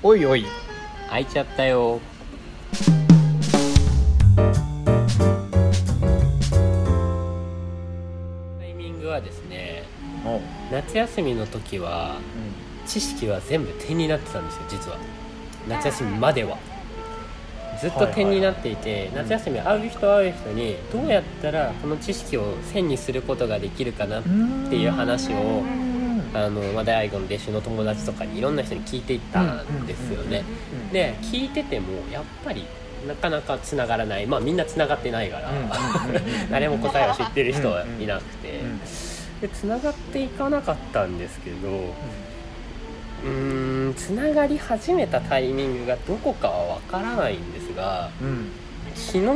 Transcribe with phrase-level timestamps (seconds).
[0.00, 0.46] おいおい。
[1.10, 2.00] 開いちゃったよ。
[8.60, 9.82] タイミングはですね
[10.70, 12.20] 夏休みの時は
[12.86, 14.98] 知識は全部点になってたんですよ実は。
[15.68, 16.58] 夏休みまでは。
[17.80, 24.28] ずっと点になっていて、夏休み会う人会う人にどうやったらこの知識を線にすることができるかなって
[24.76, 25.62] いう話を
[26.34, 30.44] あの、まあ、大悟の弟子の友達とかにいろんな人に聞いていったんですよね。
[30.92, 32.66] で聞いててもやっぱり
[33.06, 35.50] なかなかつながらないまあみんなつながってないから
[36.50, 38.60] 誰も答えを知ってる人はいなくて
[39.40, 41.94] でつながっていかなかったんですけど
[43.24, 48.10] うんつながり始めたタイミングがどこかはわからないんですが
[48.94, 49.26] 昨日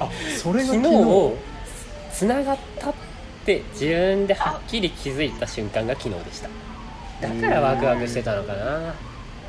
[0.00, 1.32] あそれが昨日日
[2.12, 2.94] つながったっ
[3.46, 6.48] て自分ではっきり気づいた瞬間が昨日でした。
[7.22, 8.94] だからワクワクしてたのかな。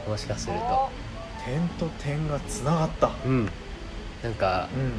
[0.08, 0.90] もしかすると。
[1.44, 3.12] 点と点がつながった。
[3.26, 3.50] うん。
[4.24, 4.94] なんかうん。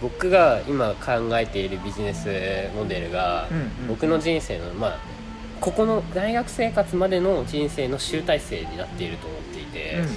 [0.00, 2.28] 僕が今考えているビジネス
[2.76, 4.98] モデルが、うんうん僕の人生のまあ
[5.60, 10.08] ここの大学生活までの人生の集大成になっていると思っていて、うんうん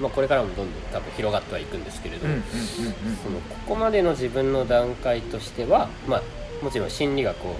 [0.00, 2.44] まあ、これからもどんどん多分広がってはいくんですけれど、うんうんうん。
[2.44, 6.22] そのここまでの自分の段階としては、まあ、
[6.64, 7.56] もちろん心理学を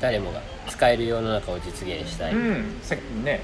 [0.00, 2.40] 誰もが使える世の中を実現したい、うん。
[2.40, 3.40] うんさっきね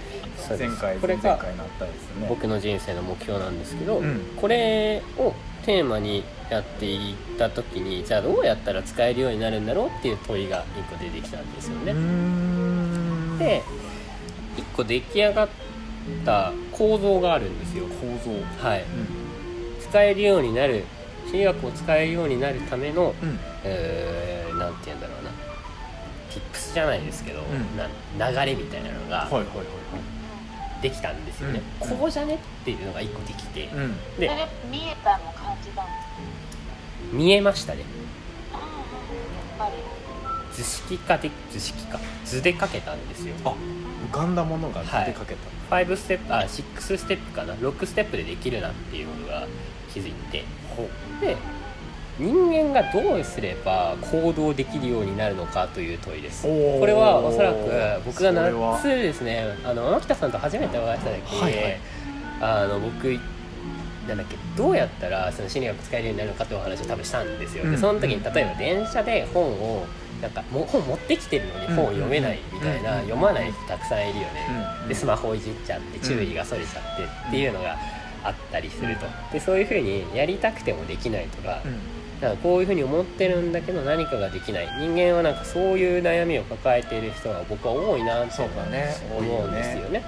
[0.49, 2.27] 前回これが前々回のあったですね。
[2.29, 4.21] 僕の人生の目標なんですけど、うん。
[4.37, 11.93] これをテーマにやっていった時にじゃあどうやったら使えるようになるんだろうっていう問いが1個出てきたんですよね。
[13.39, 13.63] で
[14.57, 15.49] 1個出来上がっ
[16.25, 17.85] た構造があるんですよ。
[17.85, 18.67] 構造。
[18.67, 18.85] はい、う
[19.81, 20.85] 使えるようになる
[21.27, 23.39] 心理学を使えるようになるための、んうん。
[23.65, 25.31] えー、なんて言うんだろうな。
[26.31, 28.17] tips じゃないですけど、ん。
[28.17, 29.67] な流れみたいなのがはいはいはい
[30.83, 31.97] できたんですよね、うん。
[31.97, 33.95] こうじゃねっていうのが1個できて、はいうん。
[34.19, 34.31] で
[34.71, 35.71] 見えたの感じ
[37.13, 37.85] 見えましたね。
[40.53, 43.35] 図式化で図式化図で書けたんですよ。
[43.45, 43.55] あ
[44.11, 47.55] 浮かんだものがはい出かけた、5ステップあ6ステップかな。
[47.55, 49.47] 6ステップでできるなっていうのが
[49.93, 50.45] 気づいて
[51.21, 51.37] で
[52.19, 56.43] 人間がどうすれば行動できるようになるのかという問いです。
[56.43, 61.81] これはおそらく僕が夏ですねあの天北さんと初めてお会いした時に、はいはい。
[62.41, 63.19] あの僕
[64.09, 67.71] なんだっけどうやったらその心理学使えるようになるのかというお話を多分したんですよ、うん。
[67.71, 69.87] でその時に例えば電車で本を
[70.21, 73.03] なんかもう本持ってきてるのに本を読めないみたいな、うん。
[73.03, 74.47] 読まない人たくさんいるよね、
[74.83, 74.89] うん。
[74.89, 77.77] でスマホをいじっちゃって注意がそれちゃってっていうのが
[78.25, 79.07] あったりすると。
[79.33, 81.79] でそういうふうにやりたくてもできないとか,、うん。
[82.21, 84.69] なんかこういうふうに思ってるんだけど何かができない。
[84.79, 90.03] 人間はなんかそういう悩みを抱えている人が僕は多いなって思うんですよね。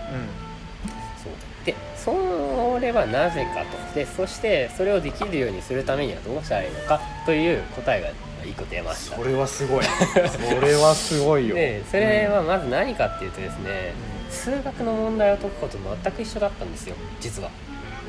[1.64, 3.94] でそれはなぜかと。
[3.94, 8.08] でそしてそれをできるようにするためにはどうしたらいいのかという答えが
[8.42, 9.16] 1個出ました。
[9.16, 9.84] んそれはすごい。
[9.84, 11.54] それはすごいよ。
[11.56, 13.94] でそれはまず何かっていうとですね、
[14.34, 17.50] 数学の問題を解くことと全く一緒だったんですよ実は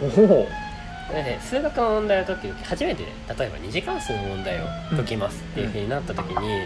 [0.02, 0.48] おお。
[1.14, 6.66] でね数学の問題を解く時初めてね例えば2次関数の問題を解きますっていうふうになった時に、え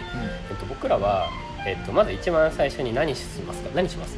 [0.54, 1.28] っと、僕らは、
[1.66, 3.68] えっと、まず一番最初に何しますか？
[3.74, 4.16] 何します？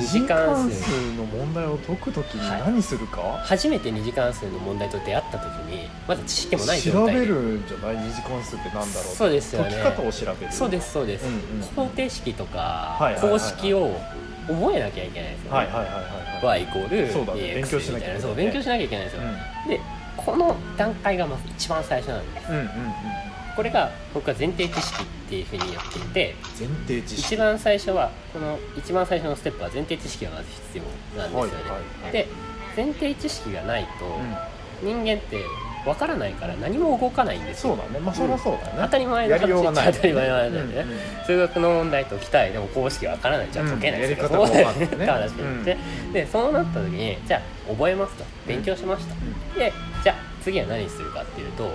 [0.00, 7.14] 二次関数の問題を解くときに何するか、初めて二次関数の問題と出会った時にまだ知識もない状調態。
[7.14, 7.96] でべるんじゃない？
[8.04, 8.92] 二次関数ってなんだろう？
[9.14, 9.70] そうですよね。
[9.82, 10.52] 解き方を調べる。
[10.52, 13.30] そうですそうです、うんうん方程式とかはいはいはいはい。
[13.32, 13.94] 公式を
[14.48, 16.04] 覚えなきゃいけないですよね、はいはいはいはいはい
[16.42, 17.40] y イコールそうだね。
[17.40, 19.22] dx 勉強しなきゃいけないみたいなそう勉強しなきゃいけないんですよ、
[19.66, 19.80] うで
[20.16, 22.50] この段階がまず一番最初なんです。
[22.50, 22.70] んうんうんうん。
[23.54, 27.34] これが僕は前提知識っていうふうにやっていて前提知識。
[27.34, 30.84] 一番最初はこの一番最初のステップは前提知識がまず必要
[31.22, 32.12] なんですよね、はいはいはい。
[32.12, 32.28] で
[32.76, 34.36] 前提知識がないとうん。
[34.82, 35.42] 人間って
[35.86, 37.76] わからないから何も動かないんですよ。
[37.76, 38.04] そうだね。
[38.04, 39.92] まあそりゃそうだね、当たり前のやりようがない。
[39.92, 44.32] 当たり前なんだよね、うんうん数学の問題解きたいでも公式わからないじゃあ解けないですよ、うん。
[44.32, 45.76] やり方がわかんないねって話になって、
[46.12, 47.38] でそうなった時にじゃ
[47.68, 48.24] あ覚えますと。
[48.46, 49.14] 勉強しました、
[49.58, 49.72] で
[50.04, 51.70] じゃあ次は何するかっていうと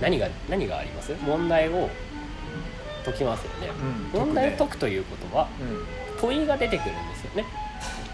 [0.00, 1.14] 何が何があります？
[1.26, 1.90] 問題を
[3.04, 3.70] 解きますよね、
[4.14, 4.20] うん。
[4.20, 5.84] 問題を解くくということはうん。
[6.20, 7.44] 問いが出てくるんですよね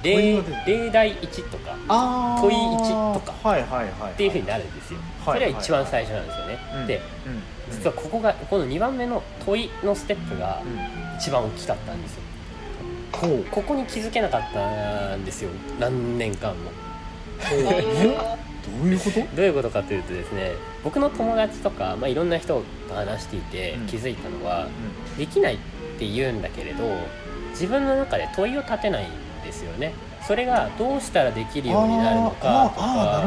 [0.02, 1.76] 例例題1とか
[2.40, 3.32] 問い1とか。
[4.10, 6.86] っていうふうになるんですよ、はいそれは一番最初なんですよね、うん。
[6.86, 7.42] でうん。
[7.70, 11.16] 実はここがこの2番目の問いのステップがうん。
[11.18, 12.22] 一番大きかったんですよ。
[13.12, 13.44] こう。
[13.50, 15.50] ここに気づけなかったんですよ。
[15.78, 16.70] 何年間も。
[17.50, 17.56] ど
[18.84, 19.36] ういうこと？
[19.36, 20.52] どういうことかというとですね
[20.84, 23.86] 僕の友達とか、まあ、いろんな人と話していてうん。
[23.86, 24.68] 気づいたのは、
[25.18, 25.58] できないっ
[25.98, 26.84] て言うんだけれど
[27.50, 29.08] 自分の中で問いを立てないん
[29.50, 29.92] でですよね。
[30.26, 33.24] それがどうしたらできるようになるのかとか。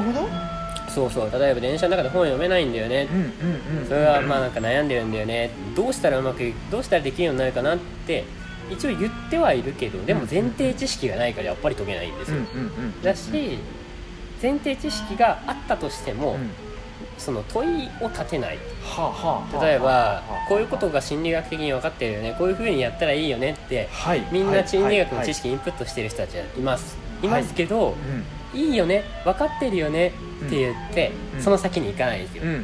[0.90, 1.32] そうそう。
[1.32, 3.08] 例えば電車の中で本読めないんだよね。
[3.88, 5.52] それはまあなんか悩んでるんだよね。
[5.76, 8.24] どうしたらうまくどうしたらできるようになるかなって
[8.70, 12.38] 一応言ってはいるけどでも前提知識がないからやっぱり解けないんですよ、
[13.04, 13.60] だし
[14.42, 16.52] 前提知識があったとしても、うん
[17.18, 18.58] その問いを立てない。
[18.84, 22.36] はあはあはあ例えばはあこういうことが心理学的に分かってるよね。
[22.38, 24.24] こういうふうにやったらいいよねってはい。
[24.32, 27.96] みんな心理学の知識識インプットしてる人たちはいます、はいい、ますけど、
[28.54, 29.04] い、いよね。
[29.26, 31.42] 分かってるよねって言って、うん。
[31.42, 32.64] その先に行かないんですよ、うんうんうん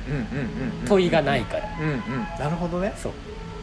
[0.81, 0.87] うん。
[0.87, 1.63] 問いがないから。
[1.79, 1.99] うんうん。
[2.39, 2.93] なるほどね。
[2.95, 3.11] そう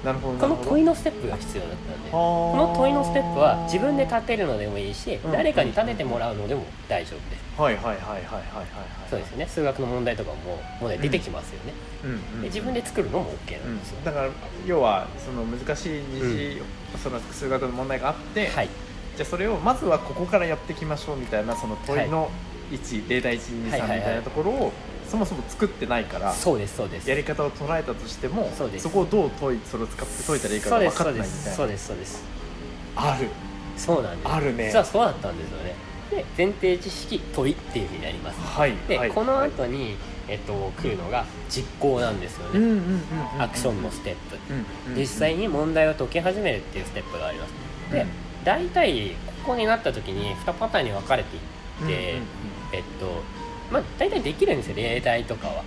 [0.07, 5.33] なるほどこの問いののステップが必要だったんでここの問いのステップは自分で立てるのでもいいし、うん。
[5.33, 7.37] 誰かに立ててもらうのでも大丈夫で。
[7.37, 8.67] すはいはいはいはいはいはいはい
[9.11, 9.47] そうですよね。
[9.47, 11.73] 数学の問題とかももうね出てきますよね、
[12.05, 14.29] うんうんで自分で作るのも OK なんですよ、だから
[14.65, 16.63] 要はその難しい二次、
[17.03, 18.69] その数学の問題があって、はい。
[19.17, 22.31] じゃあそれをまずはここからやっていきましょうみたいなその問いの
[22.71, 24.73] 1、例題123みはいはいはいたいなところを
[25.09, 27.09] そもそも作ってないから、そうですそうです。
[27.09, 28.89] やり方を捉えたとしてもそうです。
[28.89, 32.25] こをどう解いそれを使って解いたらいいかが分かそうですそってないみたいうなですそうです。
[32.97, 33.29] ある。
[33.77, 34.33] そうなんです。
[34.33, 34.67] あるね。
[34.67, 35.75] 実はそうだったんですよね。
[36.11, 38.41] で前提知識問いっていうふうになります。
[38.41, 39.51] はいで、はいこのはい。
[39.51, 39.97] 後に、
[40.29, 47.53] えっと、来るのが実行なんですよね、うんうんうんうんアクションのステップ、うんうん実際に問題を解き始めるっていうステップがあります。
[47.93, 48.09] で、うん。
[48.45, 49.11] 大体
[49.45, 51.41] ここになった時に2パターンに分かれてい
[51.85, 52.21] え
[52.79, 53.23] っと
[53.71, 55.65] まあ大体できるんですよ例題とかは。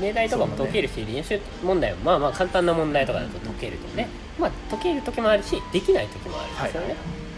[0.00, 4.08] 例題とかも解けるし、練習問題もまあまあ簡単な問題とかだと解けるとね、
[4.38, 6.96] まあ解ける時もあるしできない時もあるんですよね、はい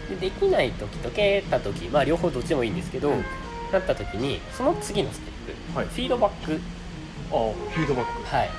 [0.09, 3.23] でできない時解けた時まあ両方どっちでもいいんですけど、うん。
[3.71, 5.87] なった時にその次のステップ、はい。
[5.87, 6.57] フィードバック、あ
[7.33, 8.23] フィードバック。
[8.23, 8.49] はい、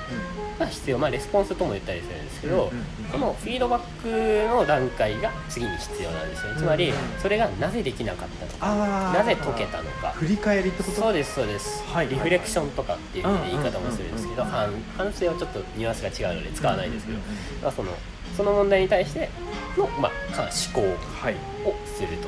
[0.59, 0.97] が必要。
[0.97, 2.65] まあレスポンスとも言ったりするんですけど、うんうん
[3.05, 3.11] うん。
[3.11, 6.59] このフィードバックの段階が次に必要なんですよね。
[6.59, 6.95] つまりうん。
[7.21, 10.11] それがなぜできなかったのかなぜ解けたのか。
[10.11, 11.01] 振り返りってこと？
[11.01, 17.91] そうですそうです、はいリフレクションとかっていう言い方もするんですけどうん反反省はちょっとニュアンスが違うので使わないですけど、うんうんうんまあその
[18.35, 19.29] その問題に対して
[19.77, 20.81] の、まあ、か思考
[21.21, 21.35] はい。
[21.65, 22.27] をすると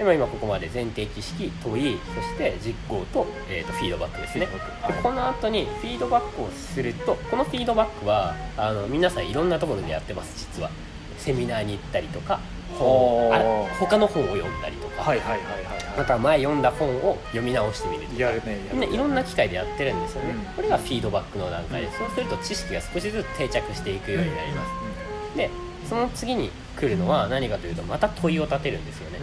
[0.00, 4.46] で、まあ、今ここまで前提知識問いそして実行と,、えー、とフィードバックですね。
[4.46, 10.70] でこの後にフィードバックをするとこのフィードバックはあの皆さんいろんなところでやってます実は。
[11.18, 12.40] セミナーに行ったりとか
[12.78, 13.44] 本あら
[13.78, 18.20] 他の本を読んだりとか、はいはいはいはいまた前読んだ本を読み直してみるとか。
[18.20, 20.40] やるねやるね、いろんな機会でやってるんですよね、うん。
[20.54, 25.50] これがフィードバックの段階で、そうすると知識が少しずつ定着していくようになります、で
[25.88, 29.18] その次に来るのは何かというとまた問いを立てるんですよね、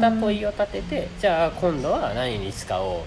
[0.00, 3.04] た問いを立ててじゃあ今度は何に使お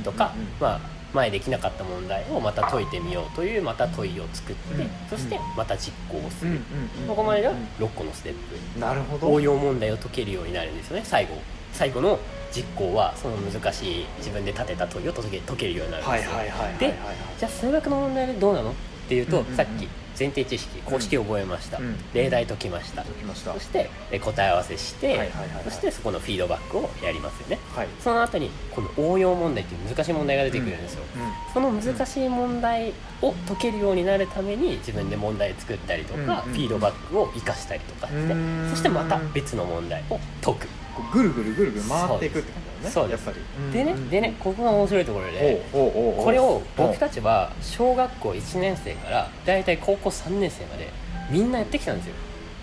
[0.00, 0.04] う？
[0.04, 0.80] とか、まあ、
[1.12, 6.60] 前できなかった問題をまた解いてみようというまた問いを作って、うんそしてまた実行をする、
[7.08, 8.34] ここまでが6個のステッ
[8.74, 11.34] プなるほど応用問題を解けるようになるんですよね最後
[11.72, 12.18] 最後の
[12.52, 15.24] 実行はその難しい自分で立てた問いを解
[15.56, 16.30] けるようになるんですよ、
[16.78, 16.94] ではい
[17.38, 18.74] じゃあ数学の問題でどうなのっ
[19.10, 23.04] ていうと、さっき前提知識公式を覚えました、うん例題解きました、
[23.34, 25.32] そしてえ答え合わせして、
[25.64, 27.58] そしてそこのフィードバックをやりますよね。
[27.74, 27.88] はい。
[27.98, 32.92] その後にこの応用問題っていう難しい問題が出てくるんですよ、うその難しい問題
[33.22, 38.34] を解けるようになるために自分で問題作ったりとか、フィードバックを生かしたりとかして、
[38.70, 40.68] そしてまた別の問題を解く、
[41.12, 42.90] ぐるぐるぐるぐる回っていくって感じね。
[42.90, 43.26] そうです。
[43.26, 43.72] やっぱり。
[43.72, 50.88] でねでねここが面白いところでこれを僕たちは小学校1年生から大体高校3年生まで
[51.30, 52.14] みんなやってきたんですよ。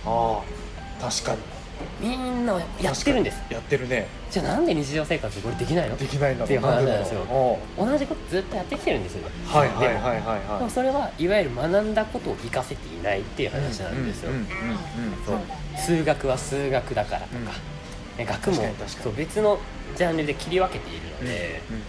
[0.06, 0.42] あ
[1.00, 1.38] あ確かに。
[2.02, 3.40] みんなやってるんです。
[3.52, 4.08] やってるね。
[4.32, 5.96] じゃあなんで日常生活でこれできないの？
[5.96, 7.60] できないんだっていう話なんですよ。
[7.78, 9.30] 同じことずっとやってきてるんですよ。
[9.46, 10.64] はいはいはいはいではい。
[10.64, 14.48] もそれはいわゆる学んだことを活かせていないっていう話なんですよ、うんうんうんうん
[15.24, 15.38] そう。
[15.78, 17.52] 数学は数学だからとか、
[18.26, 18.56] 学も
[18.88, 19.60] そう別の
[19.96, 21.82] ジャンルで切り分けているので、うん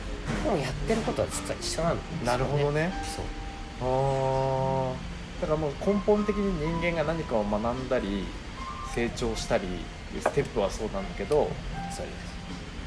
[0.45, 2.93] でもやってることは実は一緒なんですよ、ね、なるほどね。
[3.17, 3.25] そう。
[3.81, 5.41] あー。
[5.41, 8.25] だからもう根本的に人間が何かを学んだり
[8.95, 9.69] 成長したりい
[10.19, 11.51] うステップはそうなんだけど
[11.95, 12.13] そうで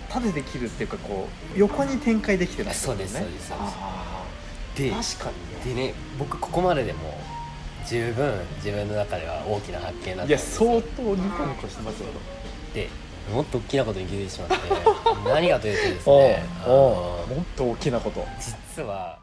[0.10, 3.08] 縦で切るっていうかこう横に展開できてないってことね。
[3.08, 3.66] そうですそうで
[5.00, 5.32] すで確か
[5.66, 5.82] にね。
[5.82, 7.20] でね僕ここまででも
[7.88, 10.82] 十分自分の中では大きな発見だったんいやですよ。
[10.82, 12.08] 相当ニコニコしてますよ。
[12.74, 12.90] で
[13.30, 14.56] もっと大きなことに気づいてしまって
[15.25, 19.20] 何かというとですねもっと大きなこと実は